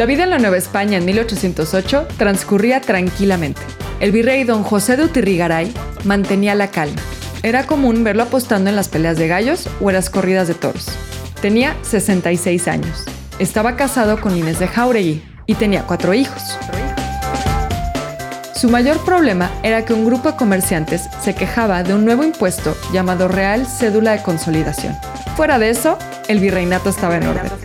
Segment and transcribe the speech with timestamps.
[0.00, 3.60] La vida en la Nueva España en 1808 transcurría tranquilamente.
[4.00, 5.74] El virrey don José de Utirrigaray
[6.04, 6.96] mantenía la calma.
[7.42, 10.86] Era común verlo apostando en las peleas de gallos o en las corridas de toros.
[11.42, 13.04] Tenía 66 años.
[13.38, 16.56] Estaba casado con Inés de Jauregui y tenía cuatro hijos.
[18.54, 22.74] Su mayor problema era que un grupo de comerciantes se quejaba de un nuevo impuesto
[22.90, 24.96] llamado Real Cédula de Consolidación.
[25.36, 27.59] Fuera de eso, el virreinato estaba en orden.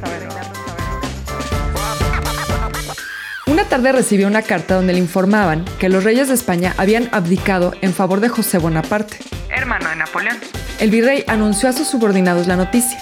[3.75, 7.93] Tarde recibió una carta donde le informaban que los reyes de España habían abdicado en
[7.93, 9.17] favor de José Bonaparte,
[9.49, 10.37] hermano de Napoleón.
[10.79, 12.97] El virrey anunció a sus subordinados la noticia,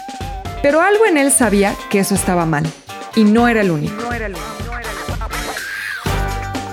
[0.64, 2.66] pero algo en él sabía que eso estaba mal,
[3.16, 3.94] y no era el único.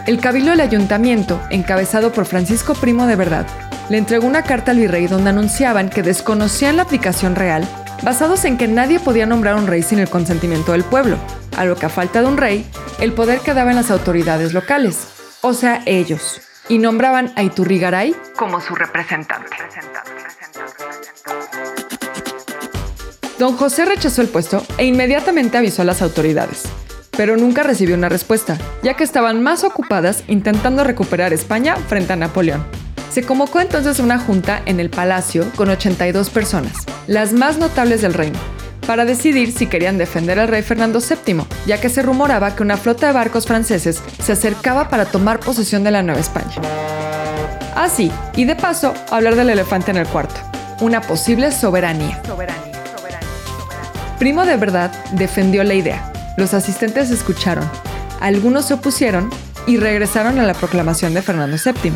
[0.06, 3.46] El cabildo del ayuntamiento, encabezado por Francisco Primo de Verdad,
[3.90, 7.68] le entregó una carta al virrey donde anunciaban que desconocían la aplicación real,
[8.02, 11.18] basados en que nadie podía nombrar un rey sin el consentimiento del pueblo,
[11.58, 12.64] a lo que a falta de un rey,
[13.00, 15.06] el poder quedaba en las autoridades locales,
[15.40, 19.56] o sea, ellos, y nombraban a Iturrigaray como su representante.
[23.38, 26.64] Don José rechazó el puesto e inmediatamente avisó a las autoridades,
[27.16, 32.16] pero nunca recibió una respuesta, ya que estaban más ocupadas intentando recuperar España frente a
[32.16, 32.66] Napoleón.
[33.10, 38.12] Se convocó entonces una junta en el palacio con 82 personas, las más notables del
[38.12, 38.38] reino,
[38.90, 42.76] para decidir si querían defender al rey Fernando VII, ya que se rumoraba que una
[42.76, 46.56] flota de barcos franceses se acercaba para tomar posesión de la Nueva España.
[47.76, 50.40] Así, ah, y de paso, hablar del elefante en el cuarto,
[50.80, 52.20] una posible soberanía.
[54.18, 56.12] Primo de verdad defendió la idea.
[56.36, 57.70] Los asistentes escucharon,
[58.18, 59.30] algunos se opusieron
[59.68, 61.92] y regresaron a la proclamación de Fernando VII.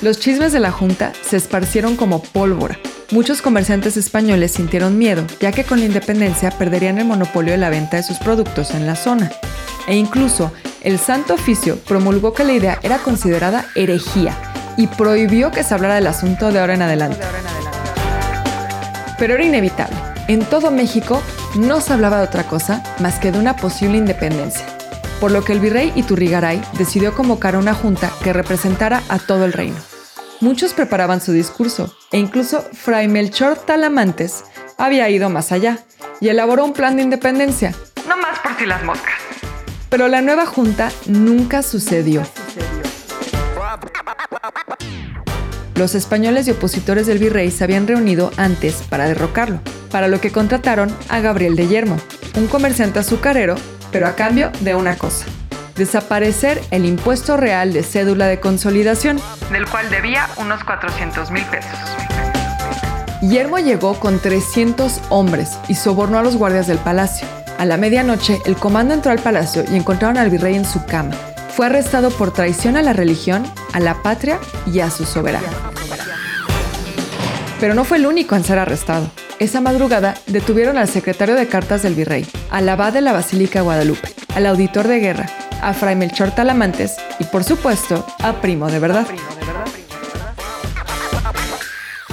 [0.00, 2.78] Los chismes de la Junta se esparcieron como pólvora
[3.12, 7.68] Muchos comerciantes españoles sintieron miedo, ya que con la independencia perderían el monopolio de la
[7.68, 9.32] venta de sus productos en la zona.
[9.88, 14.36] E incluso el Santo Oficio promulgó que la idea era considerada herejía
[14.76, 17.18] y prohibió que se hablara del asunto de ahora en adelante.
[19.18, 19.96] Pero era inevitable.
[20.28, 21.20] En todo México
[21.56, 24.64] no se hablaba de otra cosa más que de una posible independencia,
[25.18, 29.52] por lo que el virrey Iturrigaray decidió convocar una junta que representara a todo el
[29.52, 29.89] reino.
[30.40, 34.44] Muchos preparaban su discurso e incluso Fray Melchor Talamantes
[34.78, 35.80] había ido más allá
[36.18, 37.74] y elaboró un plan de independencia.
[38.08, 39.14] No más por si las moscas.
[39.90, 42.22] Pero la nueva junta nunca sucedió.
[45.74, 50.32] Los españoles y opositores del virrey se habían reunido antes para derrocarlo, para lo que
[50.32, 51.98] contrataron a Gabriel de Yermo,
[52.36, 53.56] un comerciante azucarero,
[53.92, 55.26] pero a cambio de una cosa,
[55.80, 59.18] desaparecer el impuesto real de cédula de consolidación,
[59.50, 61.78] del cual debía unos 400 mil pesos.
[63.22, 67.26] Guillermo llegó con 300 hombres y sobornó a los guardias del palacio.
[67.58, 71.12] A la medianoche, el comando entró al palacio y encontraron al virrey en su cama.
[71.56, 73.42] Fue arrestado por traición a la religión,
[73.72, 75.48] a la patria y a su soberano.
[77.58, 79.10] Pero no fue el único en ser arrestado.
[79.38, 84.14] Esa madrugada detuvieron al secretario de cartas del virrey, al abad de la Basílica Guadalupe,
[84.34, 85.26] al auditor de guerra,
[85.62, 89.06] a Fray Melchor Talamantes y por supuesto a Primo de Verdad.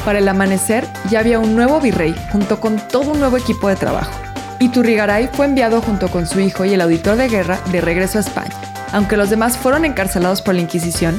[0.05, 3.75] Para el amanecer ya había un nuevo virrey junto con todo un nuevo equipo de
[3.75, 4.11] trabajo.
[4.59, 8.21] Iturrigaray fue enviado junto con su hijo y el auditor de guerra de regreso a
[8.21, 8.55] España.
[8.93, 11.17] Aunque los demás fueron encarcelados por la Inquisición,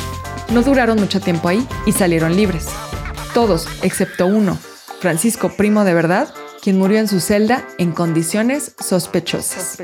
[0.50, 2.66] no duraron mucho tiempo ahí y salieron libres.
[3.34, 4.58] Todos, excepto uno,
[5.00, 6.28] Francisco Primo de Verdad,
[6.62, 9.78] quien murió en su celda en condiciones sospechosas.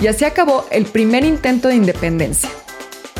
[0.00, 2.48] Y así acabó el primer intento de independencia.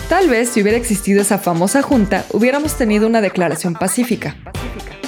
[0.09, 4.37] Tal vez si hubiera existido esa famosa junta, hubiéramos tenido una declaración pacífica.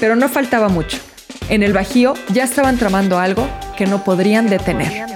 [0.00, 0.98] Pero no faltaba mucho.
[1.48, 5.06] En el Bajío ya estaban tramando algo que no podrían detener.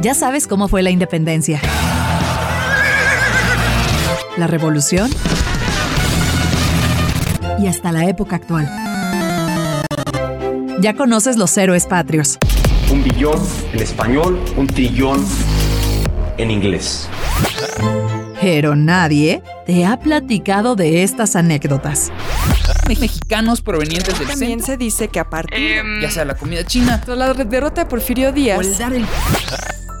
[0.00, 1.60] Ya sabes cómo fue la independencia.
[4.36, 5.10] La revolución
[7.58, 8.68] y hasta la época actual.
[10.80, 12.38] Ya conoces los héroes patrios.
[12.92, 13.40] Un billón
[13.72, 15.24] en español, un trillón
[16.36, 17.08] en inglés.
[18.40, 22.12] Pero nadie te ha platicado de estas anécdotas.
[22.86, 27.34] Mexicanos provenientes del También se dice que aparte, em, ya sea la comida china, la
[27.34, 28.60] derrota de Porfirio Díaz,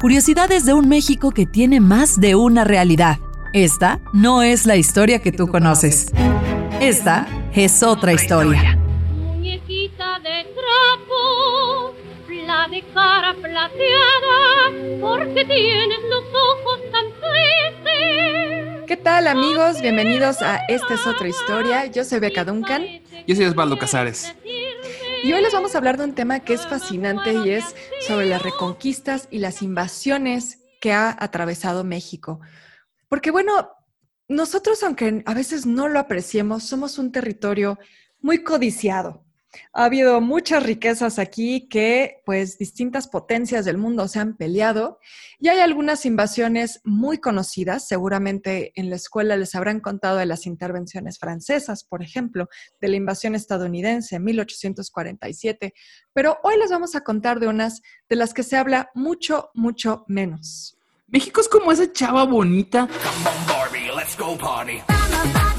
[0.00, 3.18] Curiosidades de un México que tiene más de una realidad.
[3.52, 6.12] Esta no es la historia que tú conoces.
[6.80, 8.76] Esta es otra historia.
[9.10, 11.92] Muñequita de trapo,
[12.46, 14.70] la de cara plateada,
[15.00, 19.80] porque tienes los ojos tan tristes ¿Qué tal amigos?
[19.80, 21.86] Bienvenidos a Esta es otra historia.
[21.86, 22.84] Yo soy Beca Duncan
[23.26, 24.32] Yo soy Osvaldo Casares.
[24.44, 27.74] y hoy les vamos a hablar de un tema que es fascinante y es
[28.06, 32.38] sobre las reconquistas y las invasiones que ha atravesado México.
[33.08, 33.68] Porque bueno,
[34.28, 37.78] nosotros aunque a veces no lo apreciemos, somos un territorio
[38.20, 39.24] muy codiciado.
[39.72, 44.98] Ha habido muchas riquezas aquí que pues distintas potencias del mundo se han peleado
[45.38, 50.44] y hay algunas invasiones muy conocidas, seguramente en la escuela les habrán contado de las
[50.46, 52.48] intervenciones francesas, por ejemplo,
[52.80, 55.72] de la invasión estadounidense en 1847,
[56.12, 60.04] pero hoy les vamos a contar de unas de las que se habla mucho, mucho
[60.08, 60.76] menos.
[61.06, 62.86] México es como esa chava bonita.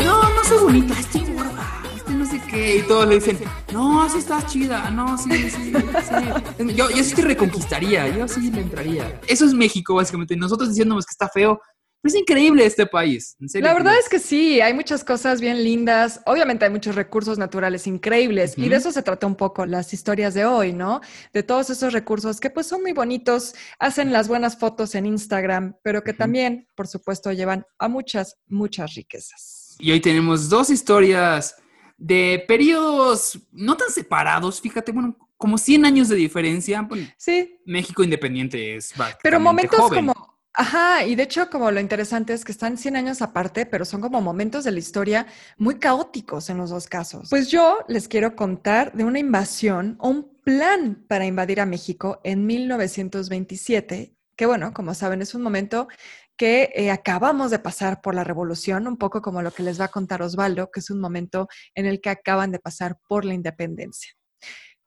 [0.03, 1.83] No, no soy bonita, estoy gorda.
[1.95, 2.77] Este no sé qué.
[2.77, 3.39] Y todos le dicen,
[3.71, 4.89] no, sí estás chida.
[4.89, 6.75] No, sí, sí, sí.
[6.75, 8.07] Yo, yo sí te reconquistaría.
[8.09, 9.21] Yo sí le entraría.
[9.27, 10.35] Eso es México, básicamente.
[10.35, 11.59] Nosotros diciéndonos que está feo.
[12.01, 13.35] Es increíble este país.
[13.41, 13.67] En serio.
[13.67, 16.21] La verdad es que sí, hay muchas cosas bien lindas.
[16.25, 20.33] Obviamente hay muchos recursos naturales increíbles y de eso se trata un poco las historias
[20.33, 21.01] de hoy, ¿no?
[21.33, 25.75] De todos esos recursos que pues son muy bonitos, hacen las buenas fotos en Instagram,
[25.83, 26.19] pero que Ujú.
[26.19, 29.75] también, por supuesto, llevan a muchas, muchas riquezas.
[29.79, 31.55] Y hoy tenemos dos historias
[31.97, 34.61] de periodos no tan separados.
[34.61, 36.81] Fíjate, bueno, como 100 años de diferencia.
[36.81, 40.07] Bueno, Sí, México independiente es pero momentos joven.
[40.07, 40.38] como...
[40.59, 44.01] Ajá, y de hecho como lo interesante es que están 100 años aparte, pero son
[44.01, 45.25] como momentos de la historia
[45.57, 47.29] muy caóticos en los dos casos.
[47.29, 52.19] Pues yo les quiero contar de una invasión o un plan para invadir a México
[52.25, 55.87] en 1927, que bueno, como saben, es un momento
[56.35, 59.85] que eh, acabamos de pasar por la revolución, un poco como lo que les va
[59.85, 63.33] a contar Osvaldo, que es un momento en el que acaban de pasar por la
[63.33, 64.18] independencia.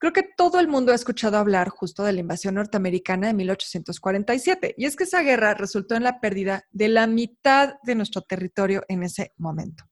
[0.02, 4.74] Creo que todo el mundo ha escuchado hablar justo de la invasión norteamericana de 1847,
[4.76, 8.82] y es que esa guerra resultó en la pérdida de la mitad de nuestro territorio
[8.88, 9.84] en ese momento.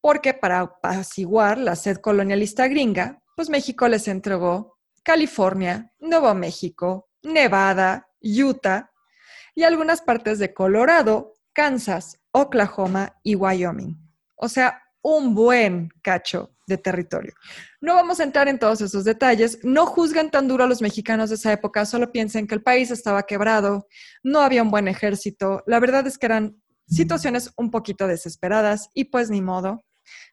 [0.00, 8.06] Porque para apaciguar la sed colonialista gringa, pues México les entregó California, Nuevo México, Nevada,
[8.22, 8.92] Utah
[9.56, 13.98] y algunas partes de Colorado, Kansas, Oklahoma y Wyoming.
[14.36, 17.34] O sea, un buen cacho de territorio.
[17.80, 19.58] No vamos a entrar en todos esos detalles.
[19.62, 22.90] No juzguen tan duro a los mexicanos de esa época, solo piensen que el país
[22.90, 23.86] estaba quebrado,
[24.22, 25.62] no había un buen ejército.
[25.66, 29.84] La verdad es que eran situaciones un poquito desesperadas y pues ni modo,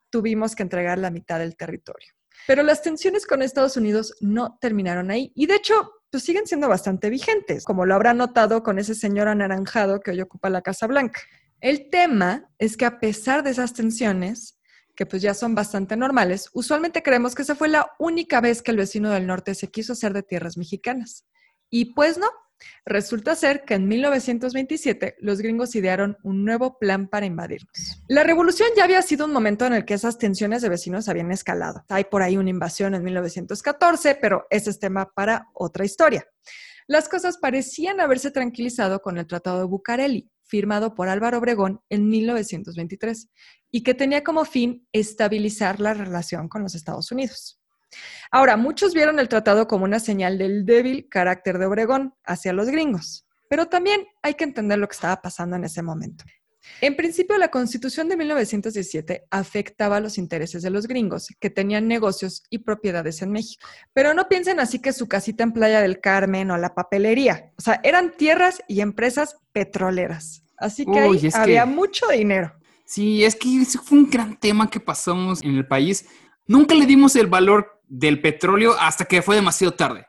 [0.09, 2.09] tuvimos que entregar la mitad del territorio.
[2.47, 6.67] Pero las tensiones con Estados Unidos no terminaron ahí y de hecho pues siguen siendo
[6.67, 10.85] bastante vigentes, como lo habrán notado con ese señor anaranjado que hoy ocupa la Casa
[10.85, 11.21] Blanca.
[11.61, 14.59] El tema es que a pesar de esas tensiones,
[14.95, 18.71] que pues ya son bastante normales, usualmente creemos que esa fue la única vez que
[18.71, 21.25] el vecino del norte se quiso hacer de tierras mexicanas.
[21.69, 22.27] Y pues no,
[22.85, 28.03] resulta ser que en 1927 los gringos idearon un nuevo plan para invadirnos.
[28.07, 31.31] La revolución ya había sido un momento en el que esas tensiones de vecinos habían
[31.31, 31.83] escalado.
[31.89, 36.25] Hay por ahí una invasión en 1914, pero ese es tema para otra historia.
[36.87, 42.09] Las cosas parecían haberse tranquilizado con el Tratado de Bucareli, firmado por Álvaro Obregón en
[42.09, 43.29] 1923,
[43.71, 47.61] y que tenía como fin estabilizar la relación con los Estados Unidos.
[48.31, 52.67] Ahora, muchos vieron el tratado como una señal del débil carácter de Obregón hacia los
[52.67, 56.25] gringos, pero también hay que entender lo que estaba pasando en ese momento.
[56.81, 62.43] En principio, la constitución de 1917 afectaba los intereses de los gringos, que tenían negocios
[62.49, 63.65] y propiedades en México.
[63.93, 67.51] Pero no piensen así que su casita en Playa del Carmen o la papelería.
[67.57, 70.43] O sea, eran tierras y empresas petroleras.
[70.57, 72.53] Así que Uy, ahí que- había mucho dinero.
[72.85, 76.05] Sí, es que ese fue un gran tema que pasamos en el país.
[76.45, 80.05] Nunca le dimos el valor del petróleo hasta que fue demasiado tarde.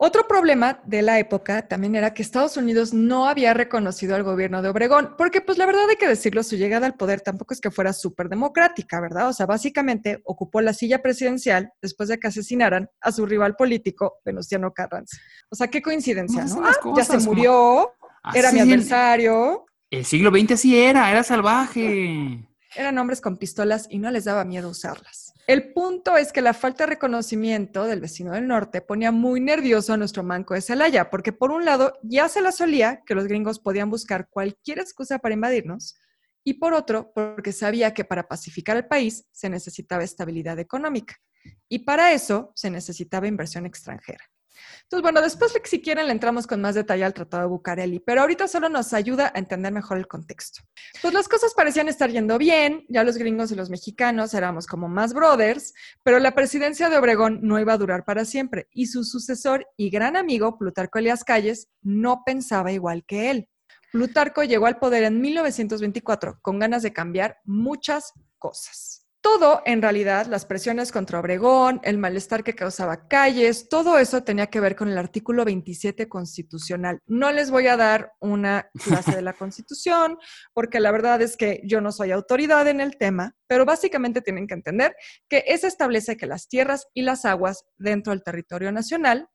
[0.00, 4.62] Otro problema de la época también era que Estados Unidos no había reconocido al gobierno
[4.62, 7.60] de Obregón, porque pues la verdad hay que decirlo, su llegada al poder tampoco es
[7.60, 9.28] que fuera súper democrática, ¿verdad?
[9.28, 14.20] O sea, básicamente ocupó la silla presidencial después de que asesinaran a su rival político,
[14.24, 15.16] Venustiano Carranza.
[15.50, 17.92] O sea, qué coincidencia, No, Ah, ya se como- murió,
[18.34, 22.46] era mi el- adversario, El siglo XX así era, era salvaje.
[22.76, 25.27] eran hombres con pistolas y no les daba miedo usarlas.
[25.48, 29.94] El punto es que la falta de reconocimiento del vecino del norte ponía muy nervioso
[29.94, 33.24] a nuestro manco de Celaya, porque por un lado ya se la solía que los
[33.24, 35.96] gringos podían buscar cualquier excusa para invadirnos,
[36.44, 41.16] y por otro, porque sabía que para pacificar el país se necesitaba estabilidad económica,
[41.66, 44.26] y para eso se necesitaba inversión extranjera.
[44.82, 48.22] Entonces, bueno, después si quieren le entramos con más detalle al Tratado de Bucareli, pero
[48.22, 50.62] ahorita solo nos ayuda a entender mejor el contexto.
[51.02, 54.88] Pues las cosas parecían estar yendo bien, ya los gringos y los mexicanos éramos como
[54.88, 59.04] más brothers, pero la presidencia de Obregón no iba a durar para siempre y su
[59.04, 63.48] sucesor y gran amigo, Plutarco Elías Calles, no pensaba igual que él.
[63.92, 69.07] Plutarco llegó al poder en 1924 con ganas de cambiar muchas cosas.
[69.30, 74.46] Todo, en realidad, las presiones contra Obregón, el malestar que causaba calles, todo eso tenía
[74.46, 77.00] que ver con el artículo 27 constitucional.
[77.04, 80.16] No les voy a dar una clase de la constitución,
[80.54, 84.46] porque la verdad es que yo no soy autoridad en el tema, pero básicamente tienen
[84.46, 84.96] que entender
[85.28, 89.28] que ese establece que las tierras y las aguas dentro del territorio nacional,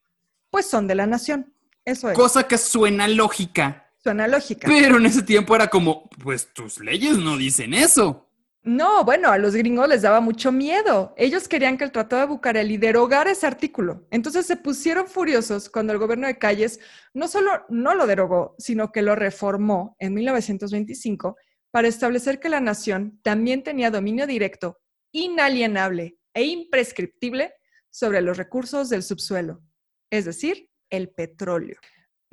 [0.49, 1.53] pues son de la nación.
[1.85, 2.17] Eso es.
[2.17, 3.91] Cosa que suena lógica.
[4.01, 4.67] Suena lógica.
[4.67, 8.27] Pero en ese tiempo era como, pues tus leyes no dicen eso.
[8.65, 11.13] No, bueno, a los gringos les daba mucho miedo.
[11.17, 14.07] Ellos querían que el Tratado de Bucareli derogara ese artículo.
[14.09, 16.79] Entonces se pusieron furiosos cuando el gobierno de Calles
[17.13, 21.35] no solo no lo derogó, sino que lo reformó en 1925
[21.71, 24.79] para establecer que la nación también tenía dominio directo,
[25.11, 27.53] inalienable e imprescriptible
[27.89, 29.61] sobre los recursos del subsuelo,
[30.09, 31.79] es decir, el petróleo.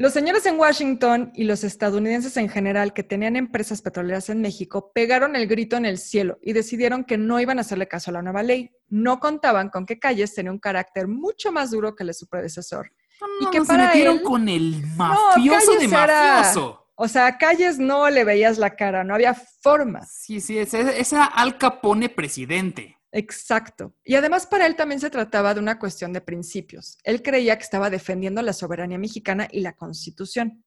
[0.01, 4.93] Los señores en Washington y los estadounidenses en general que tenían empresas petroleras en México
[4.95, 8.15] pegaron el grito en el cielo y decidieron que no iban a hacerle caso a
[8.15, 8.71] la nueva ley.
[8.89, 12.27] No contaban con que Calles tenía un carácter mucho más duro que el de su
[12.29, 12.91] predecesor.
[13.43, 16.87] No, y que se para metieron él- con el mafioso de era- mafioso.
[16.95, 20.07] O sea, a Calles no le veías la cara, no había forma.
[20.07, 22.97] Sí, sí, ese, esa Al Capone presidente.
[23.13, 23.97] Exacto.
[24.05, 26.99] Y además para él también se trataba de una cuestión de principios.
[27.03, 30.65] Él creía que estaba defendiendo la soberanía mexicana y la constitución.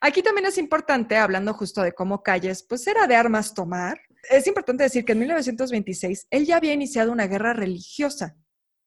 [0.00, 4.00] Aquí también es importante, hablando justo de cómo Calles, pues era de armas tomar.
[4.30, 8.36] Es importante decir que en 1926 él ya había iniciado una guerra religiosa,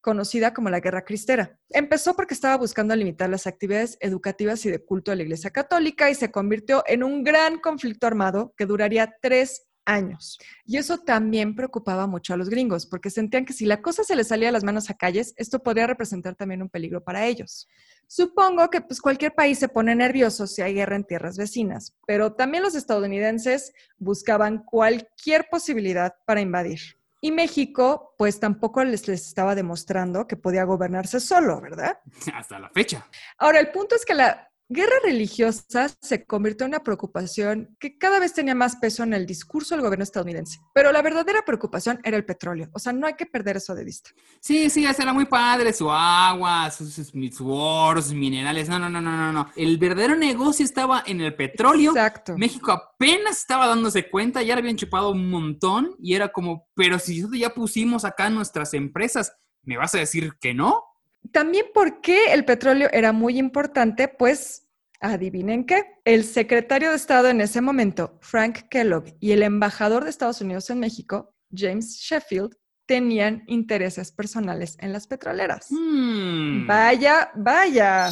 [0.02, 1.60] conocida como la Guerra Cristera.
[1.70, 6.10] Empezó porque estaba buscando limitar las actividades educativas y de culto de la Iglesia Católica
[6.10, 10.40] y se convirtió en un gran conflicto armado que duraría tres años.
[10.66, 14.16] Y eso también preocupaba mucho a los gringos, porque sentían que si la cosa se
[14.16, 17.68] les salía de las manos a calles, esto podría representar también un peligro para ellos.
[18.08, 22.34] Supongo que pues, cualquier país se pone nervioso si hay guerra en tierras vecinas, pero
[22.34, 26.80] también los estadounidenses buscaban cualquier posibilidad para invadir.
[27.22, 32.00] Y México, pues tampoco les, les estaba demostrando que podía gobernarse solo, ¿verdad?
[32.34, 33.06] Hasta la fecha.
[33.38, 38.20] Ahora, el punto es que la guerra religiosa se convirtió en una preocupación que cada
[38.20, 40.60] vez tenía más peso en el discurso del gobierno estadounidense.
[40.74, 42.70] Pero la verdadera preocupación era el petróleo.
[42.74, 44.12] O sea, no hay que perder eso de vista.
[44.40, 48.70] Sí, sí, ese era muy padre, su agua, sus, sus, sus oro, sus minerales.
[48.70, 49.50] No, no, no, no, no, no.
[49.56, 51.92] El verdadero negocio estaba en el petróleo.
[51.92, 52.38] Exacto.
[52.38, 57.00] México apenas estaba dándose cuenta, ya le habían chupado un montón y era como, pero
[57.00, 59.34] si nosotros ya pusimos acá nuestras empresas,
[59.64, 60.84] ¿me vas a decir que no?
[61.32, 64.68] También por qué el petróleo era muy importante, pues
[65.00, 65.84] adivinen qué.
[66.06, 70.70] El secretario de Estado en ese momento, Frank Kellogg, y el embajador de Estados Unidos
[70.70, 75.68] en México, James Sheffield, tenían intereses personales en las petroleras.
[75.70, 76.66] Hmm.
[76.66, 78.10] Vaya, vaya.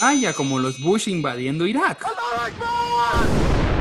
[0.00, 2.04] Vaya, como los Bush invadiendo Irak.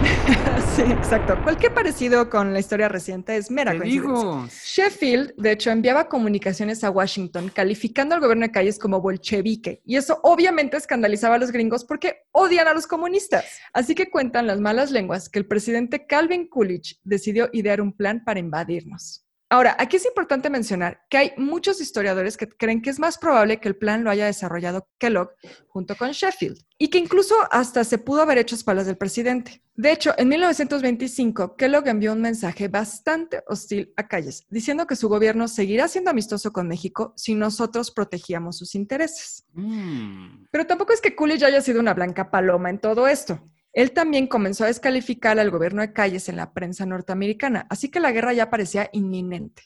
[0.76, 1.38] Sí, exacto.
[1.44, 4.12] Cualquier parecido con la historia reciente es mera Te coincidencia.
[4.12, 4.48] digo.
[4.66, 9.98] Sheffield, de hecho, enviaba comunicaciones a Washington calificando al gobierno de Calles como bolchevique, y
[9.98, 13.46] eso obviamente escandalizaba a los gringos porque odian a los comunistas.
[13.72, 18.24] Así que cuentan las malas lenguas que el presidente Calvin Coolidge decidió idear un plan
[18.24, 19.24] para invadirnos.
[19.50, 23.60] Ahora, aquí es importante mencionar que hay muchos historiadores que creen que es más probable
[23.60, 25.30] que el plan lo haya desarrollado Kellogg
[25.68, 29.64] junto con Sheffield y que incluso hasta se pudo haber hecho espaldas del presidente.
[29.76, 35.08] De hecho, en 1925, Kellogg envió un mensaje bastante hostil a Calles, diciendo que su
[35.10, 39.46] gobierno seguirá siendo amistoso con México si nosotros protegíamos sus intereses.
[39.54, 40.46] Hmm.
[40.52, 43.40] Pero tampoco es que Coolidge haya sido una blanca paloma en todo esto.
[43.74, 48.00] Él también comenzó a descalificar al gobierno de Calles en la prensa norteamericana, así que
[48.00, 49.64] la guerra ya parecía inminente.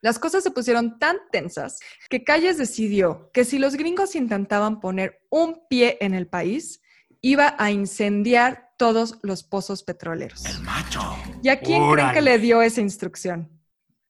[0.00, 5.20] Las cosas se pusieron tan tensas que Calles decidió que si los gringos intentaban poner
[5.28, 6.80] un pie en el país,
[7.20, 10.44] iba a incendiar todos los pozos petroleros.
[11.42, 13.50] ¿Y a quién creen que le dio esa instrucción?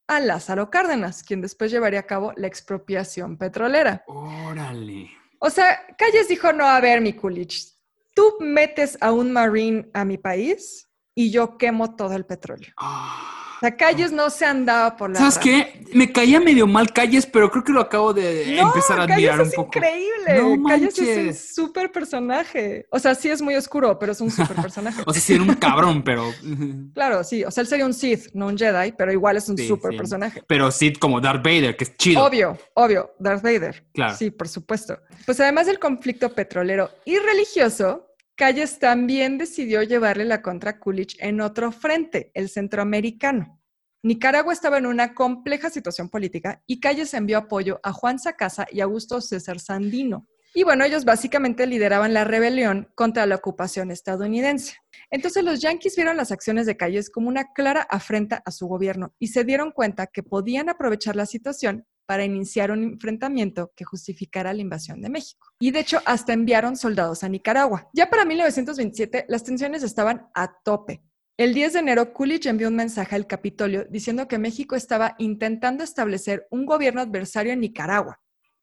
[0.07, 4.05] A Lázaro Cárdenas, quien después llevaría a cabo la expropiación petrolera.
[4.07, 5.11] Órale.
[5.39, 7.78] O sea, Calles dijo, no, a ver, mi Coolidge,
[8.19, 12.73] tú metes a un marine a mi país y yo quemo todo el petróleo.
[12.77, 13.35] Ah.
[13.57, 15.43] O sea, Calles no se andaba por la ¿Sabes rama.
[15.45, 15.85] qué?
[15.93, 19.31] Me caía medio mal Calles, pero creo que lo acabo de No, empezar a Calles
[19.31, 19.79] admirar es un poco.
[19.79, 20.59] increíble.
[20.59, 21.55] No Calles es un manches.
[21.57, 22.87] súper personaje.
[22.93, 25.03] O sea, sí es muy oscuro, pero es un súper personaje.
[25.07, 26.33] O sea, sí era un cabrón, pero.
[26.95, 27.43] Claro, sí.
[27.43, 29.91] O sea, él sería un Sith, no un Jedi, pero igual es un Sí, súper
[29.91, 29.97] sí.
[29.99, 30.43] personaje.
[30.47, 32.25] Pero sí como Darth Vader, que es chido.
[32.25, 33.85] Obvio, obvio, Darth Vader.
[33.93, 34.15] Claro.
[34.17, 35.01] Sí, por supuesto.
[35.27, 38.08] Pues además del conflicto petrolero y religioso,
[38.39, 43.61] Calles también decidió llevarle la contra a Coolidge en otro frente, el centroamericano.
[44.05, 48.81] Nicaragua estaba en una compleja situación política y Calles envió apoyo a Juan Sacasa y
[48.81, 50.29] Augusto César Sandino.
[50.55, 54.77] Y bueno, ellos básicamente lideraban la rebelión contra la ocupación estadounidense.
[55.11, 59.17] Entonces los yanquis vieron las acciones de Calles como una clara afrenta a su gobierno
[59.19, 64.55] y se dieron cuenta que podían aprovechar la situación para iniciar un enfrentamiento que justificara
[64.55, 65.49] la invasión de México.
[65.61, 67.91] Y de hecho, hasta enviaron soldados a Nicaragua.
[67.93, 71.03] Ya para 1927, las tensiones estaban a tope.
[71.37, 75.85] El 10 de enero, Coolidge envió un mensaje al Capitolio diciendo que México estaba intentando
[75.85, 78.19] establecer un gobierno adversario en Nicaragua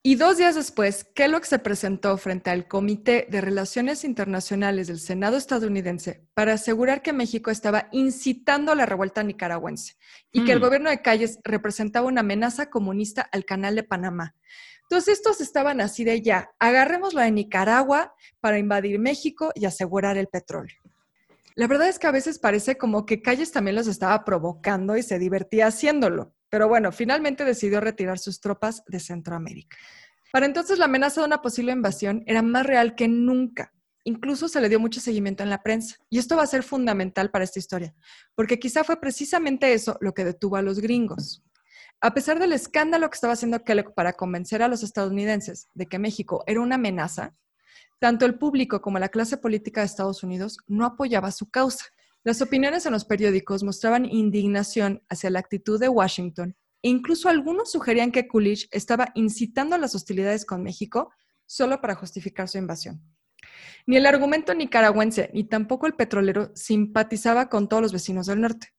[0.08, 5.36] y dos días después, Kellogg se presentó frente al Comité de Relaciones Internacionales del Senado
[5.36, 9.96] estadounidense para asegurar que México estaba incitando a la revuelta nicaragüense
[10.32, 10.62] y que el Mm.
[10.62, 14.36] gobierno de Calles representaba una amenaza comunista al canal de Panamá.
[14.84, 20.20] Entonces estos estaban así de ya, agarremos la de Nicaragua para invadir México y asegurar
[20.20, 20.85] el petróleo.
[21.56, 25.04] La verdad es que a veces parece como que Calles también los estaba provocando y
[25.04, 26.36] se divertía haciéndolo.
[26.50, 29.78] Pero bueno, finalmente decidió retirar sus tropas de Centroamérica.
[30.34, 33.74] Para entonces la amenaza de una posible invasión era más real que nunca.
[34.04, 35.96] Incluso se le dio mucho seguimiento en la prensa.
[36.10, 37.96] Y esto va a ser fundamental para esta historia,
[38.36, 41.42] porque quizá fue precisamente eso lo que detuvo a los gringos.
[42.02, 46.00] A pesar del escándalo que estaba haciendo Kellogg para convencer a los estadounidenses de que
[46.00, 47.34] México era una amenaza,
[48.00, 51.86] tanto el público como la clase política de Estados Unidos no apoyaba su causa.
[52.24, 57.72] Las opiniones en los periódicos mostraban indignación hacia la actitud de Washington e incluso algunos
[57.72, 61.12] sugerían que Coolidge estaba incitando a las hostilidades con México
[61.46, 63.02] solo para justificar su invasión.
[63.88, 68.75] Ni el argumento nicaragüense ni tampoco el petrolero simpatizaba con todos los vecinos del norte.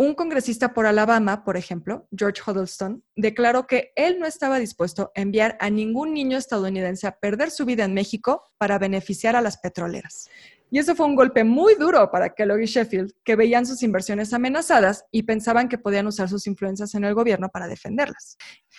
[0.00, 5.20] Un congresista por Alabama, por ejemplo, George Huddleston, declaró que él no estaba dispuesto a
[5.20, 9.58] enviar a ningún niño estadounidense a perder su vida en México para beneficiar a las
[9.58, 10.30] petroleras.
[10.70, 14.32] Y eso fue un golpe muy duro para Kellogg y Sheffield, que veían sus inversiones
[14.32, 18.36] amenazadas y pensaban que podían usar sus influencias en el gobierno para defenderlas.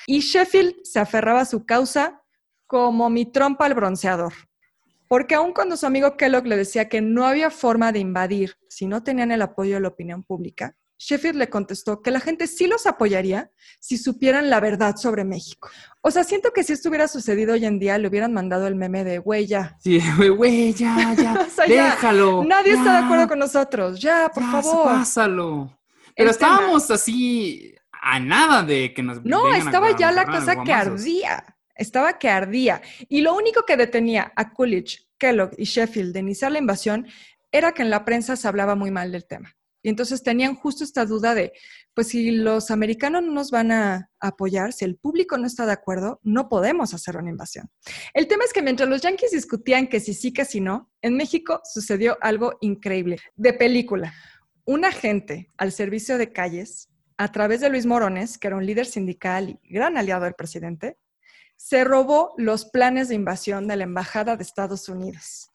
[0.07, 2.21] Y Sheffield se aferraba a su causa
[2.65, 4.31] como mi trompa al bronceador.
[5.09, 8.87] Porque aun cuando su amigo Kellogg le decía que no había forma de invadir si
[8.87, 12.67] no tenían el apoyo de la opinión pública, Sheffield le contestó que la gente sí
[12.67, 15.69] los apoyaría si supieran la verdad sobre México.
[16.01, 18.75] O sea, siento que si esto hubiera sucedido hoy en día, le hubieran mandado el
[18.75, 19.77] meme de, güey, ya.
[19.79, 19.99] Sí,
[20.37, 22.43] güey, ya, ya, O sea, ya, déjalo.
[22.43, 23.99] Nadie está de acuerdo con nosotros.
[23.99, 24.85] Ya, por ya, favor.
[24.85, 25.79] Pásalo.
[26.15, 30.63] Pero El tema- estábamos así a nada de que nos No, estaba ya la cosa
[30.63, 31.43] que ardía.
[31.75, 32.81] Estaba que ardía.
[33.07, 37.07] Y lo único que detenía a Coolidge, Kellogg y Sheffield de iniciar la invasión
[37.53, 39.55] era que en la prensa se hablaba muy mal del tema.
[39.81, 41.53] Y entonces tenían justo esta duda de,
[41.93, 45.71] pues si los americanos no nos van a apoyar, si el público no está de
[45.71, 47.69] acuerdo, no podemos hacer una invasión.
[48.13, 51.15] El tema es que mientras los yanquis discutían que si sí, que si no, en
[51.15, 54.13] México sucedió algo increíble, de película.
[54.65, 58.85] Un agente al servicio de calles, a través de Luis Morones, que era un líder
[58.85, 60.97] sindical y gran aliado del presidente,
[61.55, 65.51] se robó los planes de invasión de la Embajada de Estados Unidos.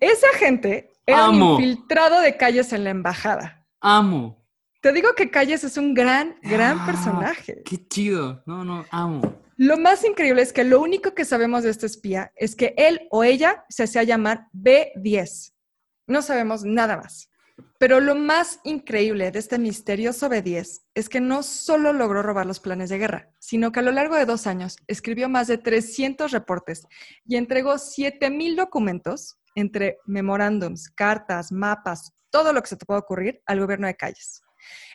[0.00, 1.52] Ese agente era Amo.
[1.52, 3.65] infiltrado de calles en la embajada.
[3.88, 4.44] Amo.
[4.80, 7.62] Te digo que Calles es un gran, gran Ah, personaje.
[7.64, 8.42] Qué chido.
[8.44, 9.40] No, no, amo.
[9.56, 13.06] Lo más increíble es que lo único que sabemos de este espía es que él
[13.12, 15.52] o ella se hacía llamar B10.
[16.08, 17.30] No sabemos nada más.
[17.78, 22.58] Pero lo más increíble de este misterioso B10 es que no solo logró robar los
[22.58, 26.32] planes de guerra, sino que a lo largo de dos años escribió más de 300
[26.32, 26.88] reportes
[27.24, 33.42] y entregó 7000 documentos entre memorándums, cartas, mapas, todo lo que se te pueda ocurrir
[33.46, 34.42] al gobierno de Calles.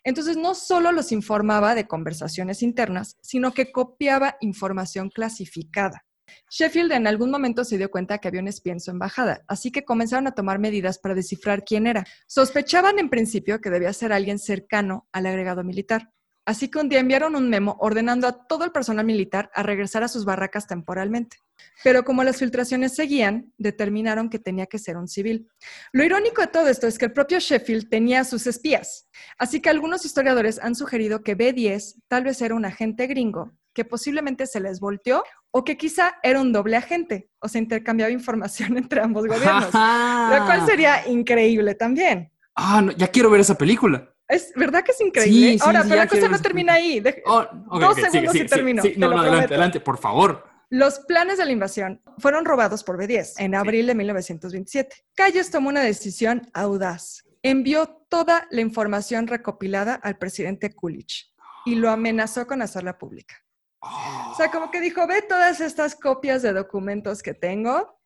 [0.04, 6.06] Entonces, no solo los informaba de conversaciones internas, sino que copiaba información clasificada.
[6.50, 9.72] Sheffield en algún momento se dio cuenta que había un espía en su embajada, así
[9.72, 12.06] que comenzaron a tomar medidas para descifrar quién era.
[12.28, 16.12] Sospechaban en principio que debía ser alguien cercano al agregado militar.
[16.46, 20.04] Así que un día enviaron un memo ordenando a todo el personal militar a regresar
[20.04, 21.38] a sus barracas temporalmente.
[21.84, 25.48] Pero como las filtraciones seguían, determinaron que tenía que ser un civil.
[25.92, 29.08] Lo irónico de todo esto es que el propio Sheffield tenía sus espías.
[29.38, 33.86] Así que algunos historiadores han sugerido que B10 tal vez era un agente gringo que
[33.86, 38.78] posiblemente se les volteó o que quizá era un doble agente o se intercambiaba información
[38.78, 42.32] entre ambos gobiernos, lo cual sería increíble también.
[42.56, 44.11] Ah, no, ya quiero ver esa película.
[44.32, 45.52] Es verdad que es increíble.
[45.52, 47.04] Sí, sí, Ahora, sí, pero la cosa no ver termina ahí.
[47.26, 47.46] Oh,
[47.80, 49.54] Dos segundos sigue, y termino, no, no, adelante, prometo.
[49.54, 50.46] adelante, por favor.
[50.70, 54.96] Los planes de la invasión fueron robados por B10 en abril de 1927.
[55.16, 57.26] Calles tomó una decisión audaz.
[57.44, 61.26] Envió toda la información recopilada al presidente Coolidge
[61.66, 63.36] y lo amenazó con hacerla pública.
[63.82, 68.00] O sea, como que dijo, ve todas estas copias de documentos que tengo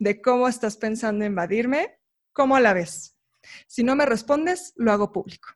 [0.00, 2.00] de cómo estás pensando invadirme,
[2.32, 3.16] ¿cómo la ves?
[3.68, 5.50] Si no me respondes, lo hago público.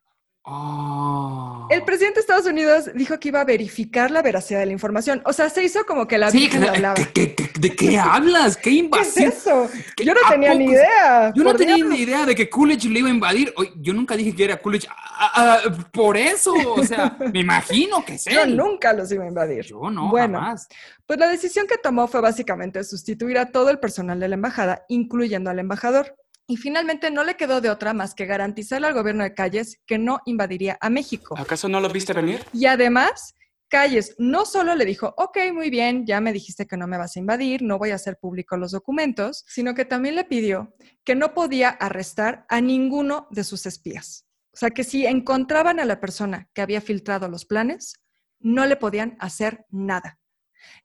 [0.45, 1.67] Oh.
[1.69, 5.21] El presidente de Estados Unidos dijo que iba a verificar la veracidad de la información.
[5.25, 6.95] O sea, se hizo como que la Sí, Virgen claro, hablaba.
[6.95, 8.57] ¿qué- qué- qué- ¿de qué hablas?
[8.57, 9.29] ¿Qué ¿Qué es invasión?
[9.29, 9.69] eso?
[9.95, 11.31] ¿Qué- Yo no tenía ni idea.
[11.33, 11.87] Yo no tenía Dios.
[11.87, 13.53] ni idea de que Coolidge le iba a invadir.
[13.77, 14.87] Yo nunca dije que era Coolidge.
[14.89, 15.59] Ah, ah,
[15.93, 19.63] por eso, o sea, me imagino que es Yo nunca los iba a invadir.
[19.65, 20.67] Yo no, Bueno, jamás.
[21.05, 24.83] Pues la decisión que tomó fue básicamente sustituir a todo el personal de la embajada,
[24.89, 26.15] incluyendo al embajador.
[26.47, 29.97] Y finalmente no le quedó de otra más que garantizarle al gobierno de Calles que
[29.97, 31.35] no invadiría a México.
[31.37, 32.43] ¿Acaso no lo viste venir?
[32.51, 33.35] Y además,
[33.69, 37.15] Calles no solo le dijo, ok, muy bien, ya me dijiste que no me vas
[37.15, 41.15] a invadir, no voy a hacer público los documentos, sino que también le pidió que
[41.15, 44.27] no podía arrestar a ninguno de sus espías.
[44.53, 47.95] O sea, que si encontraban a la persona que había filtrado los planes,
[48.39, 50.19] no le podían hacer nada.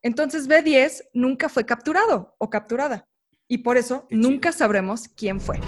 [0.01, 3.07] Entonces B10 nunca fue capturado o capturada.
[3.49, 4.31] Y por eso Qué chido.
[4.31, 5.59] nunca sabremos quién fue.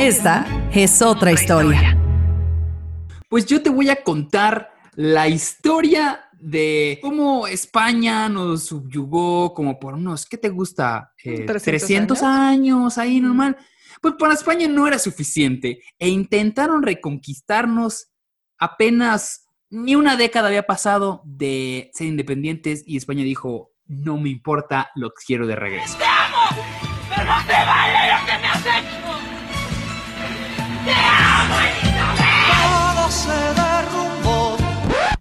[0.00, 1.96] Esta es otra historia.
[3.28, 9.94] Pues yo te voy a contar la historia de cómo España nos subyugó como por
[9.94, 11.12] unos, ¿qué te gusta?
[11.22, 13.56] Eh, 300 300 años ahí normal.
[14.00, 18.10] Pues para España no era suficiente e intentaron reconquistarnos
[18.58, 24.90] apenas ni una década había pasado de ser independientes y España dijo, no me importa,
[24.94, 25.96] lo quiero de regreso.
[29.06, 29.09] O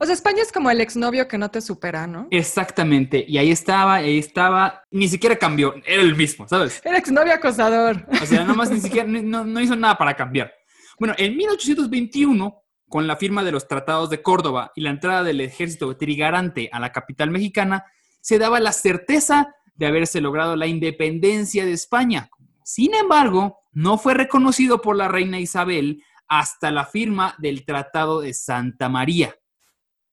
[0.09, 2.27] sea, España es como el exnovio que no te supera, ¿no?
[2.31, 6.81] Exactamente, y ahí estaba, ahí estaba, ni siquiera cambió, era el mismo, ¿sabes?
[6.83, 8.05] El exnovio acosador.
[8.21, 10.51] O sea, nomás ni siquiera, no, no hizo nada para cambiar.
[10.99, 15.41] Bueno, en 1821, con la firma de los tratados de Córdoba y la entrada del
[15.41, 17.85] ejército trigarante a la capital mexicana,
[18.19, 22.29] se daba la certeza de haberse logrado la independencia de España.
[22.63, 28.33] Sin embargo, no fue reconocido por la reina Isabel hasta la firma del Tratado de
[28.33, 29.35] Santa María.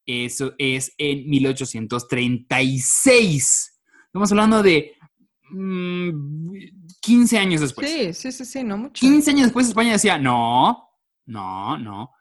[0.06, 3.80] Eso es en 1836.
[4.06, 4.92] Estamos hablando de
[5.50, 6.10] mm,
[7.00, 7.90] 15 años después.
[7.90, 9.00] Sí, sí, sí, sí, no mucho.
[9.00, 10.88] 15 años después España decía, no,
[11.26, 12.12] no, no.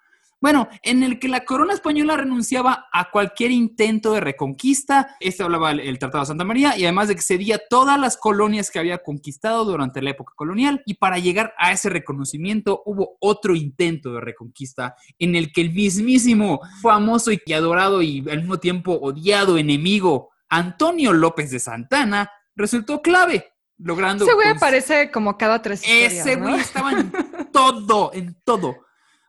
[0.41, 5.71] Bueno, en el que la corona española renunciaba a cualquier intento de reconquista, este hablaba
[5.71, 8.79] el, el Tratado de Santa María, y además de que cedía todas las colonias que
[8.79, 14.13] había conquistado durante la época colonial, y para llegar a ese reconocimiento hubo otro intento
[14.13, 19.57] de reconquista en el que el mismísimo, famoso y adorado y al mismo tiempo odiado
[19.57, 24.25] enemigo Antonio López de Santana resultó clave, logrando...
[24.25, 27.11] Ese güey aparece como cada tres ese güey estaba en
[27.51, 28.84] todo, en todo.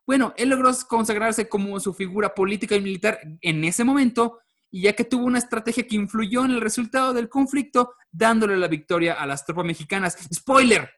[0.07, 4.38] Bueno, él logró consagrarse como su figura política y militar en ese momento,
[4.71, 8.69] y ya que tuvo una estrategia que influyó en el resultado del conflicto, dándole la
[8.69, 10.16] victoria a las tropas mexicanas.
[10.33, 10.90] Spoiler,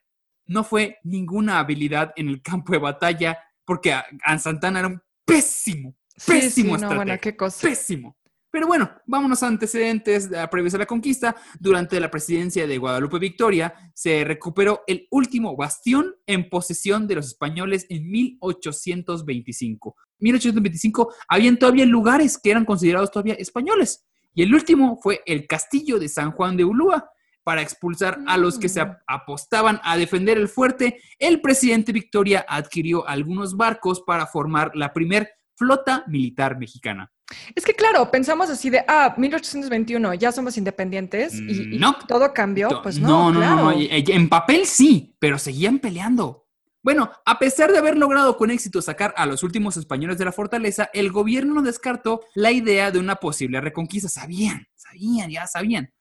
[0.45, 5.01] no fue ninguna habilidad en el campo de batalla, porque a, a Santana era un
[5.25, 5.95] pésimo,
[6.25, 6.95] pésimo sí, no, estratega.
[6.95, 7.67] bueno, qué cosa.
[7.67, 8.17] Pésimo.
[8.51, 11.35] Pero bueno, vámonos a antecedentes a previos a la conquista.
[11.59, 17.27] Durante la presidencia de Guadalupe Victoria, se recuperó el último bastión en posesión de los
[17.27, 19.95] españoles en 1825.
[20.19, 24.05] 1825 habían todavía lugares que eran considerados todavía españoles.
[24.33, 27.09] Y el último fue el castillo de San Juan de Ulúa.
[27.43, 32.45] Para expulsar a los que se ap- apostaban a defender el fuerte, el presidente Victoria
[32.47, 37.11] adquirió algunos barcos para formar la primer flota militar mexicana.
[37.55, 41.95] Es que claro, pensamos así de, ah, 1821, ya somos independientes y, y No.
[42.07, 42.81] todo cambió.
[42.81, 43.55] Pues no, no, no, claro.
[43.55, 46.47] no, no, En papel sí, pero seguían peleando.
[46.81, 50.31] Bueno, a pesar de haber logrado con éxito sacar a los últimos españoles de la
[50.31, 54.07] fortaleza, el gobierno no descartó la idea de una posible reconquista.
[54.07, 55.91] Sabían, sabían, ya sabían.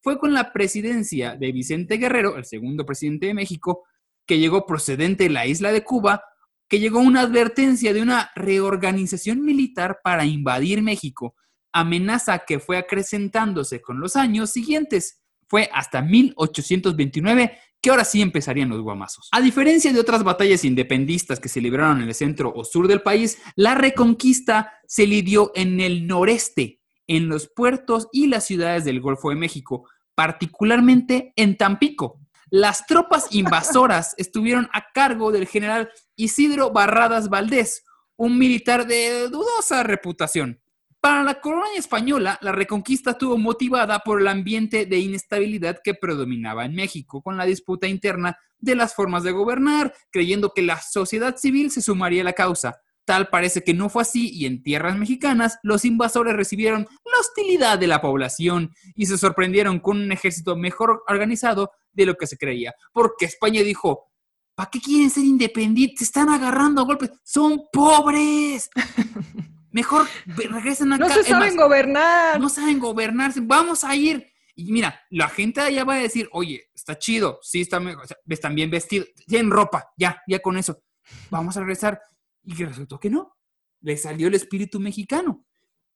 [0.00, 3.84] Fue con la presidencia de Vicente Guerrero, el segundo presidente de México,
[4.26, 6.22] que llegó procedente de la isla de Cuba,
[6.68, 11.34] que llegó una advertencia de una reorganización militar para invadir México,
[11.72, 15.22] amenaza que fue acrecentándose con los años siguientes.
[15.46, 19.28] Fue hasta 1829 que ahora sí empezarían los guamazos.
[19.32, 23.02] A diferencia de otras batallas independistas que se libraron en el centro o sur del
[23.02, 29.00] país, la reconquista se lidió en el noreste, en los puertos y las ciudades del
[29.00, 32.20] Golfo de México, particularmente en Tampico.
[32.50, 37.84] Las tropas invasoras estuvieron a cargo del general Isidro Barradas Valdés,
[38.16, 40.60] un militar de dudosa reputación.
[41.00, 46.64] Para la corona española, la reconquista estuvo motivada por el ambiente de inestabilidad que predominaba
[46.64, 51.36] en México, con la disputa interna de las formas de gobernar, creyendo que la sociedad
[51.36, 52.80] civil se sumaría a la causa.
[53.04, 57.78] Tal parece que no fue así y en tierras mexicanas los invasores recibieron la hostilidad
[57.78, 62.38] de la población y se sorprendieron con un ejército mejor organizado de lo que se
[62.38, 62.74] creía.
[62.92, 64.10] Porque España dijo,
[64.54, 65.98] ¿para qué quieren ser independientes?
[65.98, 67.10] Se están agarrando a golpes.
[67.24, 68.70] Son pobres.
[69.72, 71.08] Mejor regresen acá.
[71.08, 72.40] No se saben gobernar.
[72.40, 74.26] no saben gobernarse, vamos a ir.
[74.54, 78.06] Y mira, la gente allá va a decir, oye, está chido, sí, está mejor, o
[78.08, 80.82] sea, están bien vestidos, tienen ropa, ya, ya con eso.
[81.30, 82.00] Vamos a regresar.
[82.42, 83.36] Y resultó que no.
[83.82, 85.44] Le salió el espíritu mexicano.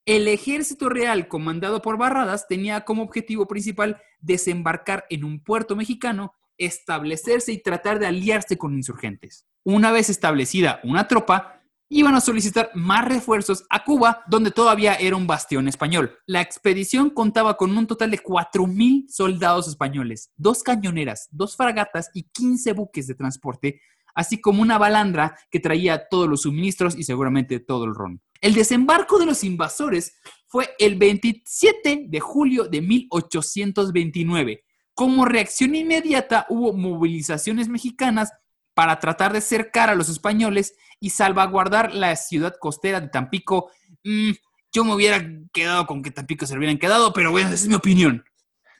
[0.04, 6.34] El ejército real, comandado por Barradas, tenía como objetivo principal desembarcar en un puerto mexicano,
[6.58, 9.46] establecerse y tratar de aliarse con insurgentes.
[9.62, 15.14] Una vez establecida una tropa, iban a solicitar más refuerzos a Cuba, donde todavía era
[15.14, 16.18] un bastión español.
[16.26, 22.24] La expedición contaba con un total de 4.000 soldados españoles, dos cañoneras, dos fragatas y
[22.24, 23.80] 15 buques de transporte,
[24.16, 28.20] así como una balandra que traía todos los suministros y seguramente todo el ron.
[28.42, 30.16] El desembarco de los invasores
[30.48, 34.64] fue el 27 de julio de 1829.
[34.94, 38.32] Como reacción inmediata hubo movilizaciones mexicanas
[38.74, 43.70] para tratar de cercar a los españoles y salvaguardar la ciudad costera de Tampico.
[44.02, 44.32] Mm,
[44.72, 47.74] yo me hubiera quedado con que Tampico se hubieran quedado, pero bueno, esa es mi
[47.74, 48.24] opinión.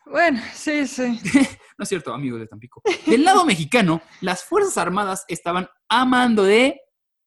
[0.06, 1.20] Bueno, sí, sí.
[1.78, 2.82] No es cierto, amigos de Tampico.
[3.06, 6.80] Del lado mexicano, las Fuerzas Armadas estaban a mando de,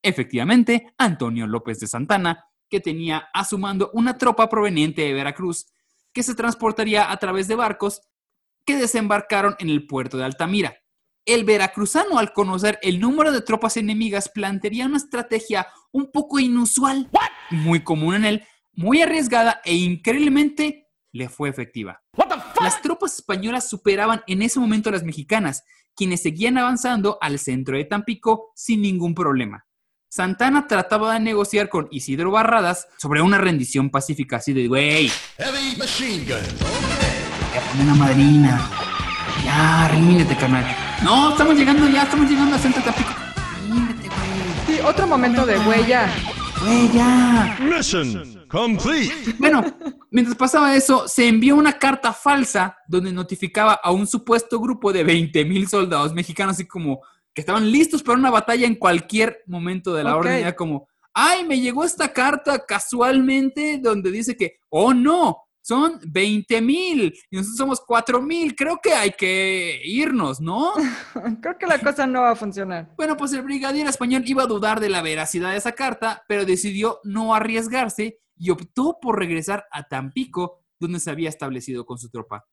[0.08, 5.66] efectivamente, Antonio López de Santana, que tenía a su mando una tropa proveniente de Veracruz,
[6.12, 8.00] que se transportaría a través de barcos
[8.64, 10.76] que desembarcaron en el puerto de Altamira.
[11.24, 17.10] El veracruzano, al conocer el número de tropas enemigas, plantearía una estrategia un poco inusual,
[17.50, 22.02] muy común en él, muy arriesgada e increíblemente le fue efectiva.
[22.60, 25.64] Las tropas españolas superaban en ese momento a las mexicanas,
[25.94, 29.65] quienes seguían avanzando al centro de Tampico sin ningún problema.
[30.16, 35.76] Santana trataba de negociar con Isidro Barradas sobre una rendición pacífica, así de, güey, Heavy
[35.76, 36.40] machine gun.
[37.52, 38.70] ya ponme una madrina.
[39.44, 40.64] Ya, ríndete, carnal.
[41.04, 43.10] No, estamos llegando ya, estamos llegando al centro de Tampico.
[43.68, 44.78] Ríndete, güey.
[44.78, 46.08] Sí, otro momento de huella.
[46.62, 47.58] Güey, ya.
[47.60, 49.34] Mission complete.
[49.38, 49.62] Bueno,
[50.10, 55.04] mientras pasaba eso, se envió una carta falsa donde notificaba a un supuesto grupo de
[55.04, 57.00] 20 mil soldados mexicanos, así como
[57.36, 60.20] que estaban listos para una batalla en cualquier momento de la Ok.
[60.20, 60.38] orden.
[60.38, 66.62] Era como, ay, me llegó esta carta casualmente donde dice que, oh no, son 20
[66.62, 68.56] mil y nosotros somos 4 mil.
[68.56, 70.72] Creo que hay que irnos, ¿no?
[71.42, 72.94] Creo que la cosa no va a funcionar.
[72.96, 76.46] Bueno, pues el brigadier español iba a dudar de la veracidad de esa carta, pero
[76.46, 82.08] decidió no arriesgarse y optó por regresar a Tampico, donde se había establecido con su
[82.08, 82.46] tropa.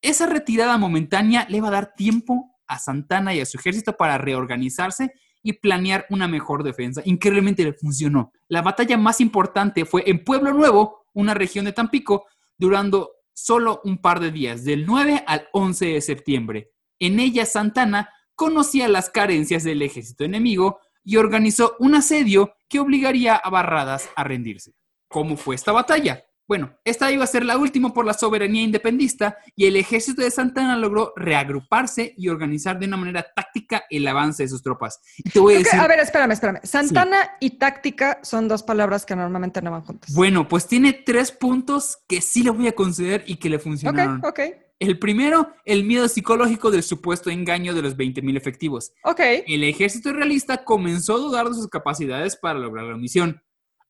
[0.00, 4.18] Esa retirada momentánea le va a dar tiempo a Santana y a su ejército para
[4.18, 7.02] reorganizarse y planear una mejor defensa.
[7.04, 8.32] Increíblemente le funcionó.
[8.48, 13.98] La batalla más importante fue en Pueblo Nuevo, una región de Tampico, durando solo un
[13.98, 16.70] par de días, del 9 al 11 de septiembre.
[16.98, 23.34] En ella Santana conocía las carencias del ejército enemigo y organizó un asedio que obligaría
[23.34, 24.74] a Barradas a rendirse.
[25.08, 26.24] ¿Cómo fue esta batalla?
[26.52, 30.30] Bueno, esta iba a ser la última por la soberanía independista y el ejército de
[30.30, 35.00] Santana logró reagruparse y organizar de una manera táctica el avance de sus tropas.
[35.16, 36.60] Y te voy a decir, a ver, espérame, espérame.
[36.62, 40.12] Santana y táctica son dos palabras que normalmente no van juntas.
[40.14, 43.62] bueno, pues tiene tres puntos que sí le voy a conceder y que le Ok,
[43.62, 44.22] funcionaron.
[44.22, 44.40] ok,
[44.78, 48.92] El primero, el miedo psicológico del supuesto engaño de los 20.000 efectivos.
[49.04, 49.20] ok.
[49.46, 53.40] El ejército realista comenzó a dudar de sus capacidades para lograr la misión.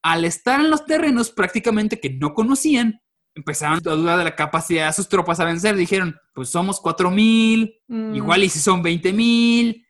[0.03, 3.01] Al estar en los terrenos prácticamente que no conocían,
[3.35, 5.77] empezaron a dudar de la capacidad de sus tropas a vencer.
[5.77, 9.87] Dijeron, pues somos 4.000, Mm, igual y si son 20.000,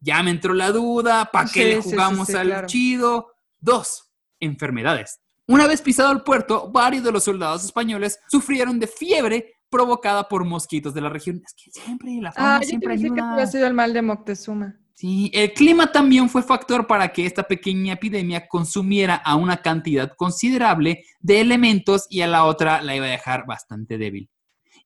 [0.00, 2.66] ya me entró la duda, ¿para qué Sí, le sí, jugamos sí, al claro.
[2.66, 3.32] chido?
[3.60, 5.20] Dos, enfermedades.
[5.46, 10.44] Una vez pisado el puerto, varios de los soldados españoles sufrieron de fiebre provocada por
[10.44, 11.42] mosquitos de la región.
[11.44, 14.02] Es que siempre la fauna Ah, yo siempre dije que había sido el mal de
[14.02, 14.78] Moctezuma.
[14.94, 20.12] Sí, el clima también fue factor para que esta pequeña epidemia consumiera a una cantidad
[20.16, 24.30] considerable de elementos y a la otra la iba a dejar bastante débil.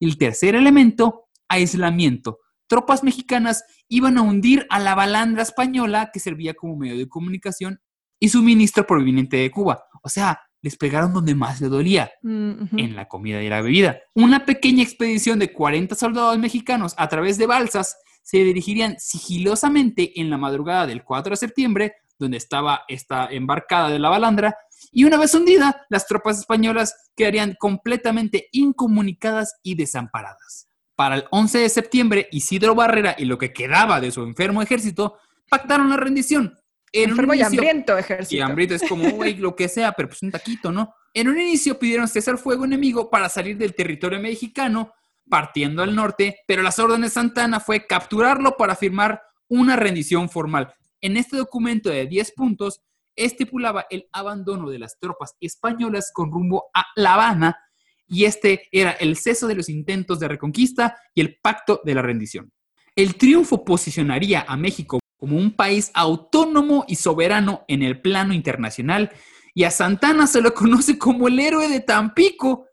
[0.00, 2.38] El tercer elemento, aislamiento.
[2.68, 7.80] Tropas mexicanas iban a hundir a la balandra española que servía como medio de comunicación
[8.18, 9.84] y suministro proveniente de Cuba.
[10.02, 13.98] O sea, les pegaron donde más le dolía Mm, en la comida y la bebida.
[14.14, 17.96] Una pequeña expedición de 40 soldados mexicanos a través de balsas
[18.28, 23.98] se dirigirían sigilosamente en la madrugada del 4 de septiembre, donde estaba esta embarcada de
[23.98, 24.54] la balandra,
[24.92, 30.68] y una vez hundida, las tropas españolas quedarían completamente incomunicadas y desamparadas.
[30.94, 35.16] Para el 11 de septiembre, Isidro Barrera y lo que quedaba de su enfermo ejército
[35.48, 36.54] pactaron la rendición.
[36.92, 38.44] En un Enfermo y inicio- hambriento Y ejército.
[38.44, 40.92] hambriento es como, güey, lo que sea, pero pues un taquito, ¿no?
[41.14, 44.92] En un inicio pidieron cesar fuego enemigo para salir del territorio mexicano,
[45.28, 50.74] partiendo al norte, pero las órdenes de Santana fue capturarlo para firmar una rendición formal.
[51.00, 52.80] En este documento de 10 puntos
[53.14, 57.58] estipulaba el abandono de las tropas españolas con rumbo a La Habana
[58.06, 62.02] y este era el ceso de los intentos de reconquista y el pacto de la
[62.02, 62.52] rendición.
[62.96, 69.10] El triunfo posicionaría a México como un país autónomo y soberano en el plano internacional
[69.54, 72.66] y a Santana se lo conoce como el héroe de Tampico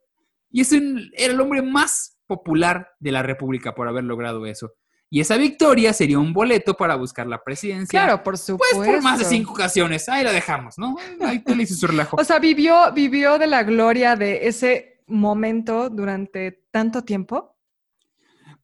[0.51, 4.73] y es era el hombre más popular de la República por haber logrado eso.
[5.09, 8.01] Y esa victoria sería un boleto para buscar la presidencia.
[8.03, 8.77] Claro, por Pues supuesto.
[8.83, 10.09] por más de cinco ocasiones.
[10.09, 10.95] Ahí la dejamos, ¿no?
[11.21, 12.17] Ahí te le hizo su relajo.
[12.19, 17.55] O sea, vivió, vivió de la gloria de ese momento durante tanto tiempo.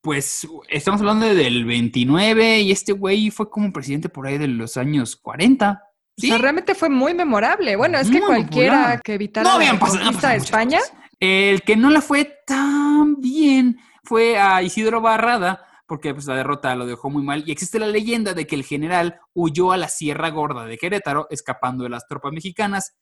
[0.02, 4.76] Pues estamos hablando del 29 y este güey fue como presidente por ahí de los
[4.78, 5.84] años 40.
[6.17, 7.76] O sea, realmente fue muy memorable.
[7.76, 9.02] Bueno, es que cualquiera popular.
[9.04, 10.93] que evitara No la conquista de España, cosas.
[11.21, 16.75] El que no le fue tan bien fue a Isidro Barrada, porque pues, la derrota
[16.75, 17.43] lo dejó muy mal.
[17.45, 21.27] Y existe la leyenda de que el general huyó a la Sierra Gorda de Querétaro,
[21.29, 22.95] escapando de las tropas mexicanas.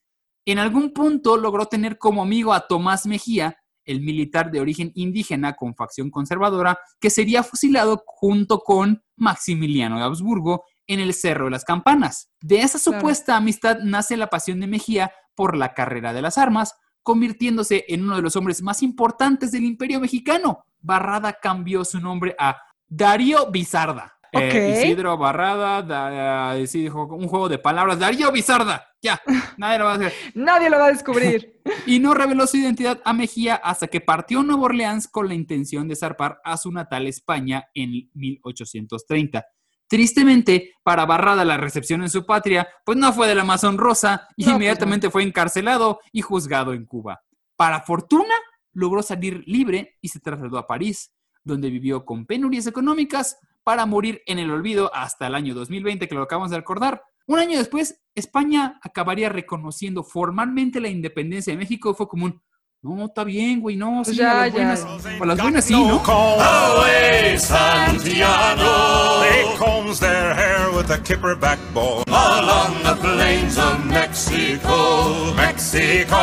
[0.46, 3.56] En algún punto logró tener como amigo a Tomás Mejía,
[3.86, 10.04] el militar de origen indígena con facción conservadora, que sería fusilado junto con Maximiliano de
[10.04, 12.30] Habsburgo en el Cerro de las Campanas.
[12.42, 13.00] De esa Claro.
[13.00, 16.76] supuesta amistad nace la pasión de Mejía por la carrera de las armas,
[17.14, 20.64] convirtiéndose en uno de los hombres más importantes del imperio mexicano.
[20.80, 22.56] Barrada cambió su nombre a
[22.88, 24.14] Darío Bizarda.
[24.32, 24.78] Eh.
[24.84, 27.98] Isidro Barrada, da- eh, sí, dijo un juego de palabras.
[27.98, 29.20] Darío Bizarda, ya,
[29.58, 30.14] nadie lo va a hacer.
[30.36, 31.60] nadie lo va a descubrir.
[31.88, 35.34] Y no reveló su identidad a Mejía hasta que partió a Nueva Orleans con la
[35.34, 39.46] intención de zarpar a su natal España en 1830.
[39.90, 44.28] Tristemente, para Barrada la recepción en su patria, pues no fue de la más honrosa
[44.38, 47.22] y No, pues inmediatamente fue encarcelado y juzgado en Cuba.
[47.56, 48.36] Para fortuna,
[48.72, 51.12] logró salir libre y se trasladó a París,
[51.44, 56.16] donde vivió con penurias económicas para morir en el olvido hasta el año 2020, que
[56.16, 57.02] lo acabamos de recordar.
[57.26, 61.96] Un año después, España acabaría reconociendo formalmente la independencia de México.
[61.96, 62.42] Fue como un,
[62.82, 64.52] no, está bien, güey, no, sí, Ya, las ya.
[64.54, 64.86] buenas,
[65.26, 66.02] las buenas sí, ¿no?
[66.06, 69.20] Away, Santiano.
[69.22, 72.04] They combs their hair with a kipper backbone.
[72.08, 76.18] Along the plains of Mexico, Mexico,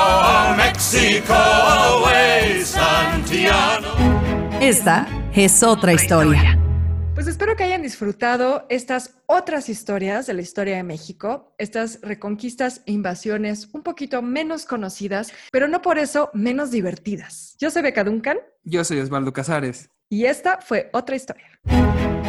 [0.56, 3.88] Mexico, away, Santiano.
[4.60, 6.58] Esta es otra historia.
[7.26, 12.82] Pues espero que hayan disfrutado estas otras historias de la historia de México, estas reconquistas
[12.86, 17.56] e invasiones un poquito menos conocidas, pero no por eso menos divertidas.
[17.58, 19.90] Yo soy Beca Duncan Yo soy Osvaldo Casares.
[20.08, 21.48] y esta fue otra historia.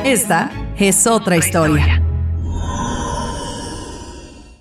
[0.04, 2.02] Esta es otra historia.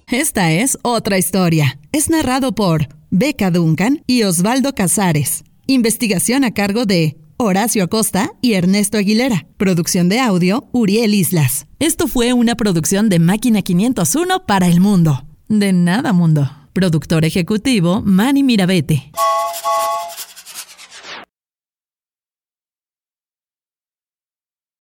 [0.08, 1.78] Esta es otra historia.
[1.92, 5.44] Es narrado por Beca Duncan y Osvaldo Casares.
[5.66, 9.46] Investigación a cargo de Horacio Acosta y Ernesto Aguilera.
[9.58, 11.66] Producción de audio, Uriel Islas.
[11.78, 15.26] Esto fue una producción de Máquina 501 para el mundo.
[15.46, 16.50] De nada, mundo.
[16.72, 19.12] Productor ejecutivo, Manny Mirabete.